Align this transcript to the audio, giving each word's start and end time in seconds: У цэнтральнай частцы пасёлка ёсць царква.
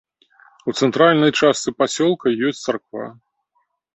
У 0.71 0.73
цэнтральнай 0.85 1.31
частцы 1.41 1.69
пасёлка 1.81 2.27
ёсць 2.47 2.63
царква. 2.71 3.05